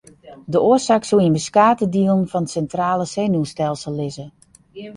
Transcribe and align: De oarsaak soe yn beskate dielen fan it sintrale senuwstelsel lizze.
De 0.53 0.59
oarsaak 0.69 1.03
soe 1.07 1.21
yn 1.27 1.37
beskate 1.37 1.85
dielen 1.95 2.29
fan 2.31 2.45
it 2.47 2.51
sintrale 2.55 3.05
senuwstelsel 3.15 3.93
lizze. 3.99 4.25